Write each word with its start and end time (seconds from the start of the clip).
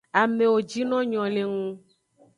Amewo 0.21 0.57
jino 0.69 0.97
nyo 1.09 1.23
le 1.33 1.43
ngu. 1.51 1.69